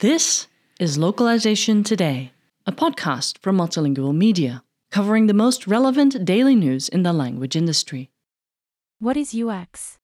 [0.00, 2.32] This is Localization Today,
[2.66, 8.10] a podcast from Multilingual Media, covering the most relevant daily news in the language industry.
[8.98, 9.98] What is UX?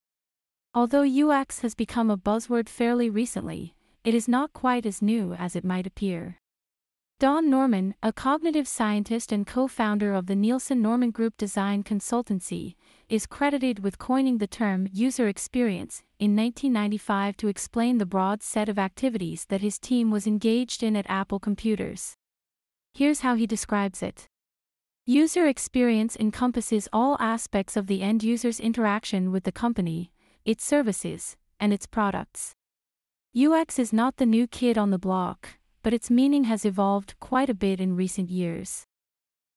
[0.73, 5.55] Although UX has become a buzzword fairly recently, it is not quite as new as
[5.55, 6.39] it might appear.
[7.21, 12.77] Don Norman, a cognitive scientist and co founder of the Nielsen Norman Group Design Consultancy,
[13.09, 18.69] is credited with coining the term user experience in 1995 to explain the broad set
[18.69, 22.15] of activities that his team was engaged in at Apple Computers.
[22.95, 24.27] Here's how he describes it
[25.07, 30.13] User experience encompasses all aspects of the end user's interaction with the company,
[30.45, 32.53] its services, and its products.
[33.37, 37.49] UX is not the new kid on the block but its meaning has evolved quite
[37.49, 38.85] a bit in recent years.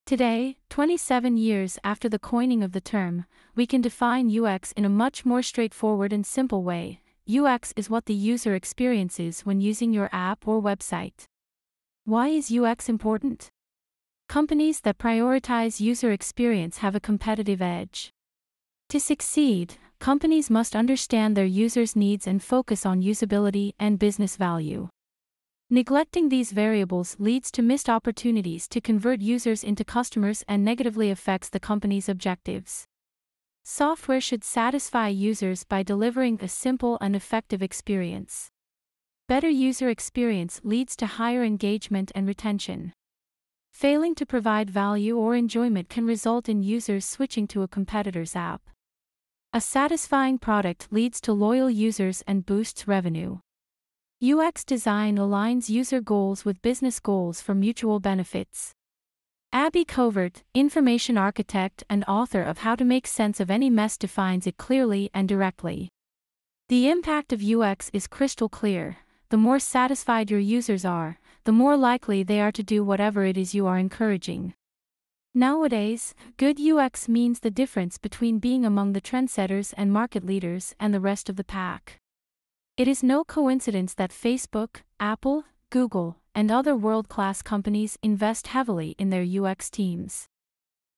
[0.06, 4.90] Today, 27 years after the coining of the term, we can define UX in a
[4.90, 7.02] much more straightforward and simple way.
[7.30, 11.24] UX is what the user experiences when using your app or website.
[12.04, 13.50] Why is UX important?
[14.28, 18.12] Companies that prioritize user experience have a competitive edge.
[18.90, 24.90] To succeed, companies must understand their users' needs and focus on usability and business value.
[25.74, 31.48] Neglecting these variables leads to missed opportunities to convert users into customers and negatively affects
[31.48, 32.88] the company's objectives.
[33.64, 38.50] Software should satisfy users by delivering a simple and effective experience.
[39.30, 42.92] Better user experience leads to higher engagement and retention.
[43.72, 48.62] Failing to provide value or enjoyment can result in users switching to a competitor's app.
[49.54, 53.40] A satisfying product leads to loyal users and boosts revenue.
[54.24, 58.72] UX design aligns user goals with business goals for mutual benefits.
[59.52, 64.46] Abby Covert, information architect and author of How to Make Sense of Any Mess, defines
[64.46, 65.90] it clearly and directly.
[66.70, 68.98] The impact of UX is crystal clear.
[69.30, 73.38] The more satisfied your users are, the more likely they are to do whatever it
[73.38, 74.54] is you are encouraging.
[75.34, 80.94] Nowadays, good UX means the difference between being among the trendsetters and market leaders and
[80.94, 82.01] the rest of the pack.
[82.82, 88.96] It is no coincidence that Facebook, Apple, Google, and other world class companies invest heavily
[88.98, 90.26] in their UX teams.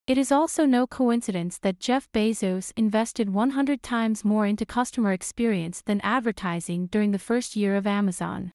[0.08, 5.82] It is also no coincidence that Jeff Bezos invested 100 times more into customer experience
[5.82, 8.54] than advertising during the first year of Amazon.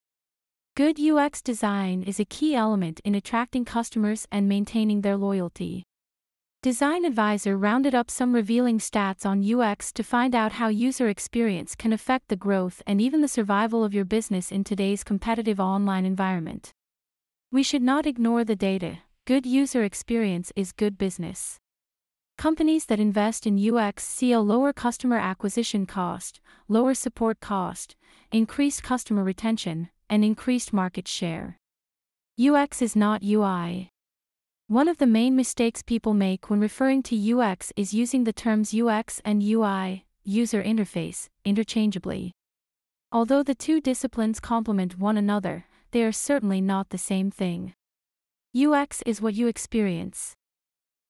[0.74, 5.84] Good UX design is a key element in attracting customers and maintaining their loyalty.
[6.60, 11.76] Design Advisor rounded up some revealing stats on UX to find out how user experience
[11.76, 16.04] can affect the growth and even the survival of your business in today's competitive online
[16.04, 16.72] environment.
[17.52, 18.98] We should not ignore the data.
[19.24, 21.58] Good user experience is good business.
[22.36, 27.94] Companies that invest in UX see a lower customer acquisition cost, lower support cost,
[28.32, 31.56] increased customer retention, and increased market share.
[32.36, 33.92] UX is not UI.
[34.70, 38.74] One of the main mistakes people make when referring to UX is using the terms
[38.74, 42.32] UX and UI, user interface, interchangeably.
[43.10, 47.72] Although the two disciplines complement one another, they are certainly not the same thing.
[48.54, 50.34] UX is what you experience.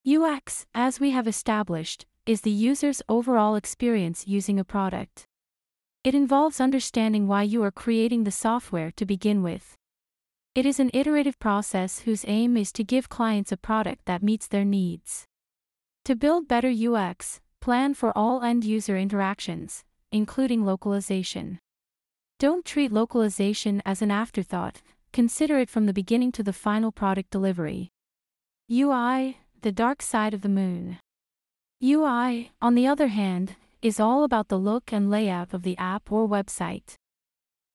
[0.06, 5.26] UX, as we have established, is the user's overall experience using a product.
[6.04, 9.74] It involves understanding why you are creating the software to begin with.
[10.58, 14.48] It is an iterative process whose aim is to give clients a product that meets
[14.48, 15.24] their needs.
[16.04, 21.60] To build better UX, plan for all end user interactions, including localization.
[22.40, 24.82] Don't treat localization as an afterthought,
[25.12, 27.92] consider it from the beginning to the final product delivery.
[28.68, 30.98] UI, the dark side of the moon.
[31.80, 36.10] UI, on the other hand, is all about the look and layout of the app
[36.10, 36.96] or website.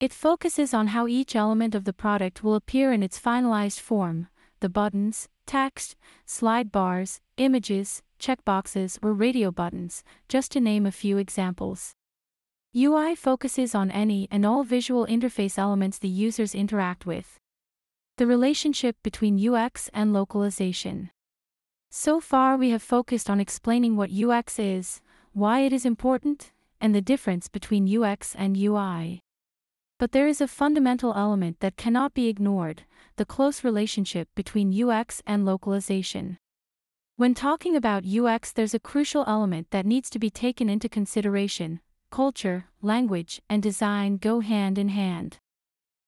[0.03, 4.28] It focuses on how each element of the product will appear in its finalized form
[4.59, 11.18] the buttons, text, slide bars, images, checkboxes, or radio buttons, just to name a few
[11.18, 11.94] examples.
[12.75, 17.39] UI focuses on any and all visual interface elements the users interact with.
[18.18, 21.12] The relationship between UX and localization.
[21.92, 25.00] So far, we have focused on explaining what UX is,
[25.31, 26.51] why it is important,
[26.81, 29.23] and the difference between UX and UI.
[30.04, 32.84] But there is a fundamental element that cannot be ignored
[33.16, 36.40] the close relationship between UX and localization.
[37.16, 41.80] When talking about UX, there's a crucial element that needs to be taken into consideration
[42.12, 45.38] culture, language, and design go hand in hand.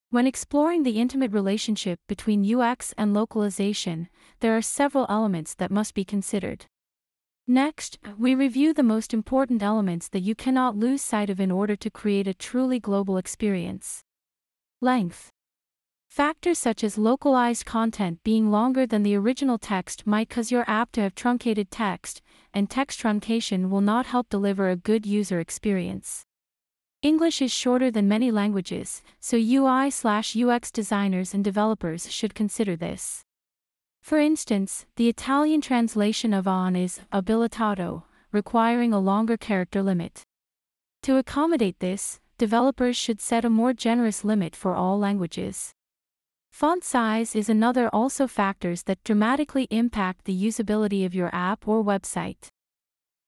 [0.09, 4.09] When exploring the intimate relationship between UX and localization,
[4.41, 6.65] there are several elements that must be considered.
[7.47, 11.75] Next, we review the most important elements that you cannot lose sight of in order
[11.75, 14.01] to create a truly global experience.
[14.81, 15.29] Length.
[16.09, 20.91] Factors such as localized content being longer than the original text might cause your app
[20.93, 26.23] to have truncated text, and text truncation will not help deliver a good user experience.
[27.03, 33.21] English is shorter than many languages, so UI/UX designers and developers should consider this.
[34.05, 40.21] For instance, the Italian translation of on is abilitato, requiring a longer character limit.
[41.01, 45.71] To accommodate this, developers should set a more generous limit for all languages.
[46.51, 51.83] Font size is another also factors that dramatically impact the usability of your app or
[51.83, 52.49] website.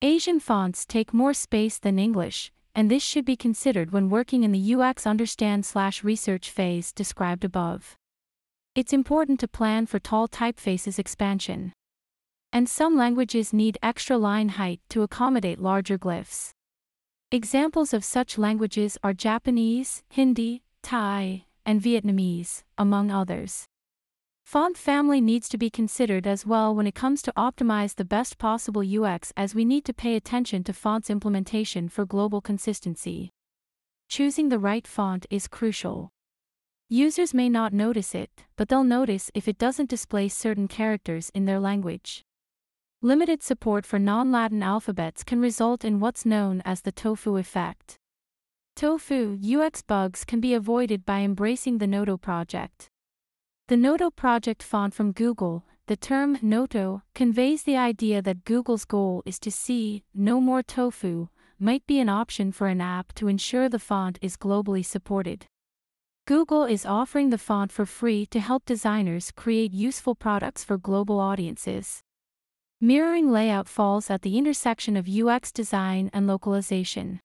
[0.03, 4.51] Asian fonts take more space than English, and this should be considered when working in
[4.51, 7.97] the UX understand slash research phase described above.
[8.77, 11.74] It's important to plan for tall typefaces expansion.
[12.53, 16.51] And some languages need extra line height to accommodate larger glyphs.
[17.31, 23.65] Examples of such languages are Japanese, Hindi, Thai, and Vietnamese, among others.
[24.45, 28.38] Font family needs to be considered as well when it comes to optimize the best
[28.38, 33.31] possible UX as we need to pay attention to fonts implementation for global consistency.
[34.07, 36.12] Choosing the right font is crucial.
[36.89, 41.44] Users may not notice it, but they'll notice if it doesn't display certain characters in
[41.44, 42.24] their language.
[43.01, 47.98] Limited support for non Latin alphabets can result in what's known as the tofu effect.
[48.78, 52.88] Tofu UX bugs can be avoided by embracing the Noto project.
[53.68, 59.24] The Noto project font from Google, the term Noto, conveys the idea that Google's goal
[59.25, 61.28] is to see no more tofu,
[61.60, 65.48] might be an option for an app to ensure the font is globally supported.
[66.27, 71.21] Google is offering the font for free to help designers create useful products for global
[71.21, 72.01] audiences.
[72.81, 77.21] Mirroring layout falls at the intersection of UX design and localization.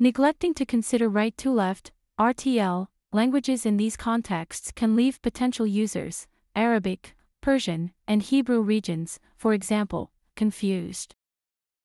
[0.00, 6.26] Neglecting to consider right to left, RTL, languages in these contexts can leave potential users,
[6.56, 11.14] Arabic, Persian, and Hebrew regions, for example, confused.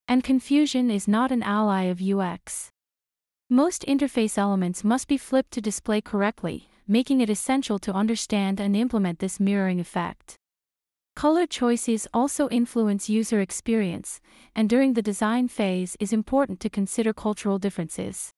[0.08, 2.72] And confusion is not an ally of UX.
[3.54, 8.78] Most interface elements must be flipped to display correctly, making it essential to understand and
[8.78, 10.36] implement this mirroring effect.
[11.18, 14.22] Color choices also influence user experience,
[14.56, 18.32] and during the design phase is important to consider cultural differences.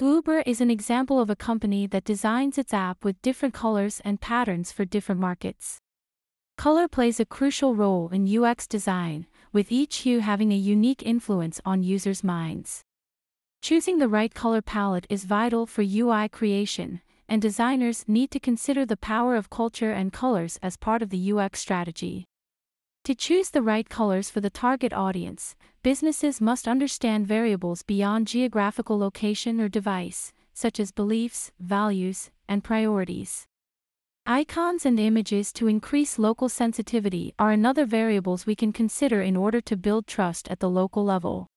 [0.00, 4.22] Uber is an example of a company that designs its app with different colors and
[4.22, 5.80] patterns for different markets.
[6.56, 11.60] Color plays a crucial role in UX design, with each hue having a unique influence
[11.66, 12.84] on users' minds.
[13.62, 18.86] Choosing the right color palette is vital for UI creation, and designers need to consider
[18.86, 22.24] the power of culture and colors as part of the UX strategy.
[23.04, 28.98] To choose the right colors for the target audience, businesses must understand variables beyond geographical
[28.98, 33.46] location or device, such as beliefs, values, and priorities.
[34.24, 39.60] Icons and images to increase local sensitivity are another variables we can consider in order
[39.60, 41.49] to build trust at the local level.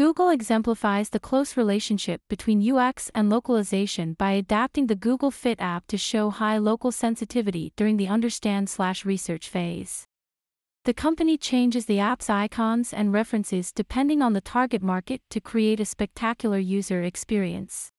[0.00, 5.86] Google exemplifies the close relationship between UX and localization by adapting the Google Fit app
[5.88, 10.06] to show high local sensitivity during the understand slash research phase.
[10.86, 15.80] The company changes the app's icons and references depending on the target market to create
[15.80, 17.90] a spectacular user experience.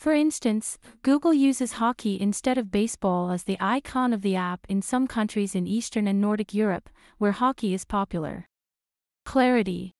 [0.00, 4.82] For instance, Google uses hockey instead of baseball as the icon of the app in
[4.82, 8.48] some countries in Eastern and Nordic Europe, where hockey is popular.
[9.24, 9.94] Clarity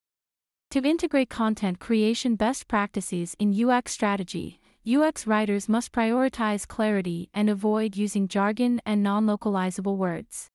[0.70, 7.50] to integrate content creation best practices in UX strategy, UX writers must prioritize clarity and
[7.50, 10.46] avoid using jargon and non localizable words.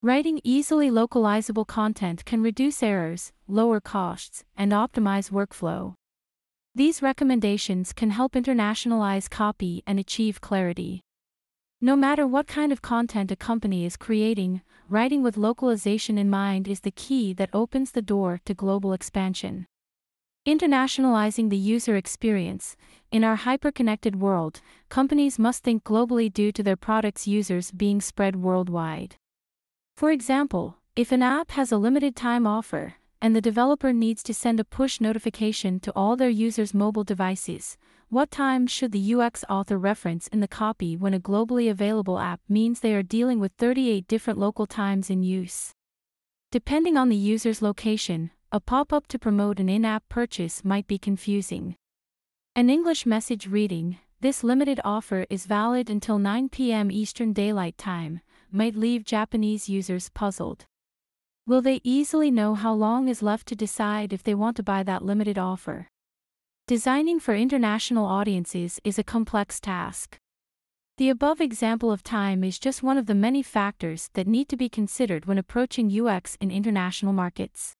[0.00, 5.92] Writing easily localizable content can reduce errors, lower costs, and optimize workflow.
[6.74, 11.02] These recommendations can help internationalize copy and achieve clarity.
[11.84, 16.66] No matter what kind of content a company is creating, writing with localization in mind
[16.66, 19.66] is the key that opens the door to global expansion.
[20.48, 22.74] Internationalizing the user experience.
[23.12, 28.36] In our hyper-connected world, companies must think globally due to their products' users being spread
[28.36, 29.16] worldwide.
[29.94, 34.34] For example, if an app has a limited time offer, and the developer needs to
[34.34, 37.78] send a push notification to all their users' mobile devices,
[38.10, 42.42] what time should the UX author reference in the copy when a globally available app
[42.50, 45.72] means they are dealing with 38 different local times in use?
[46.52, 50.86] Depending on the user's location, a pop up to promote an in app purchase might
[50.86, 51.76] be confusing.
[52.54, 56.90] An English message reading, this limited offer is valid until 9 p.m.
[56.90, 58.20] Eastern Daylight Time,
[58.52, 60.66] might leave Japanese users puzzled.
[61.46, 64.82] Will they easily know how long is left to decide if they want to buy
[64.82, 65.88] that limited offer?
[66.66, 70.16] Designing for international audiences is a complex task.
[70.96, 74.56] The above example of time is just one of the many factors that need to
[74.56, 77.74] be considered when approaching UX in international markets.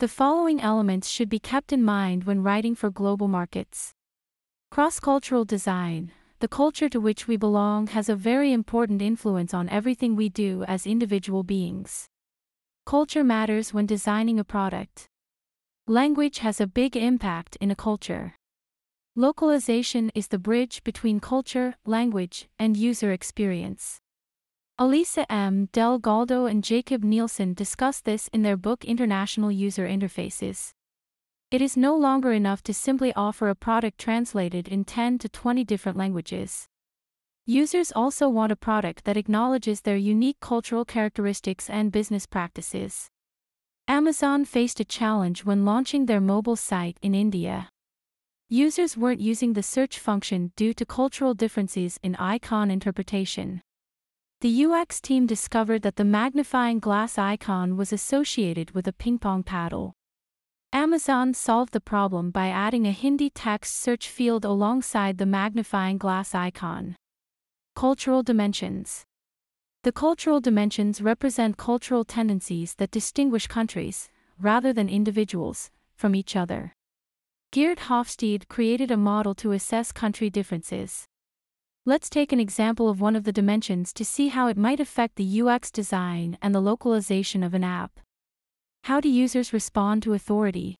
[0.00, 3.92] The following elements should be kept in mind when writing for global markets.
[4.72, 6.10] Cross cultural design.
[6.40, 10.64] The culture to which we belong has a very important influence on everything we do
[10.64, 12.09] as individual beings.
[12.86, 15.06] Culture matters when designing a product.
[15.86, 18.34] Language has a big impact in a culture.
[19.14, 23.98] Localization is the bridge between culture, language, and user experience.
[24.78, 25.68] Elisa M.
[25.72, 30.70] Del Galdo and Jakob Nielsen discuss this in their book International User Interfaces.
[31.50, 35.64] It is no longer enough to simply offer a product translated in 10 to 20
[35.64, 36.66] different languages.
[37.50, 43.08] Users also want a product that acknowledges their unique cultural characteristics and business practices.
[43.88, 47.68] Amazon faced a challenge when launching their mobile site in India.
[48.48, 53.60] Users weren't using the search function due to cultural differences in icon interpretation.
[54.42, 59.42] The UX team discovered that the magnifying glass icon was associated with a ping pong
[59.42, 59.92] paddle.
[60.72, 66.32] Amazon solved the problem by adding a Hindi text search field alongside the magnifying glass
[66.32, 66.94] icon.
[67.80, 69.06] Cultural dimensions.
[69.84, 76.74] The cultural dimensions represent cultural tendencies that distinguish countries, rather than individuals, from each other.
[77.52, 81.06] Geert Hofstede created a model to assess country differences.
[81.86, 85.16] Let's take an example of one of the dimensions to see how it might affect
[85.16, 87.98] the UX design and the localization of an app.
[88.84, 90.76] How do users respond to authority?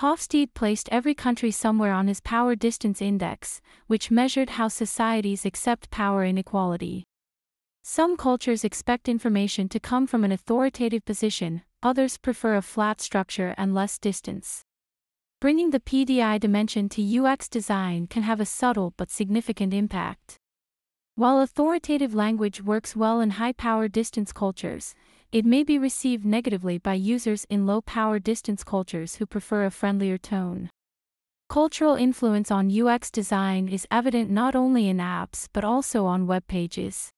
[0.00, 5.90] Hofstede placed every country somewhere on his power distance index, which measured how societies accept
[5.90, 7.04] power inequality.
[7.82, 13.54] Some cultures expect information to come from an authoritative position, others prefer a flat structure
[13.58, 14.62] and less distance.
[15.38, 20.38] Bringing the PDI dimension to UX design can have a subtle but significant impact.
[21.14, 24.94] While authoritative language works well in high power distance cultures,
[25.32, 29.70] it may be received negatively by users in low power distance cultures who prefer a
[29.70, 30.68] friendlier tone.
[31.48, 36.46] Cultural influence on UX design is evident not only in apps but also on web
[36.46, 37.10] pages.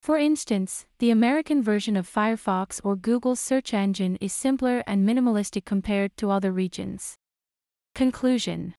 [0.00, 5.64] For instance, the American version of Firefox or Google's search engine is simpler and minimalistic
[5.64, 7.14] compared to other regions.
[7.94, 8.74] Conclusion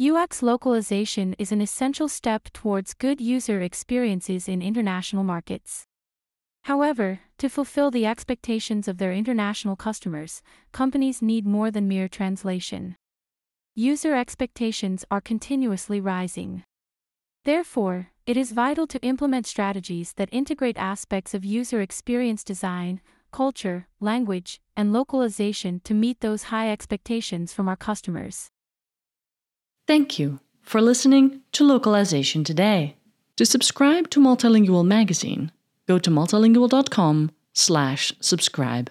[0.00, 5.86] UX localization is an essential step towards good user experiences in international markets.
[6.64, 10.40] However, to fulfill the expectations of their international customers,
[10.72, 12.96] companies need more than mere translation.
[13.74, 16.64] User expectations are continuously rising.
[17.44, 23.86] Therefore, it is vital to implement strategies that integrate aspects of user experience design, culture,
[24.00, 28.48] language, and localization to meet those high expectations from our customers.
[29.86, 32.96] Thank you for listening to Localization Today.
[33.36, 35.52] To subscribe to Multilingual magazine,
[35.86, 38.90] go to multilingual.com/subscribe.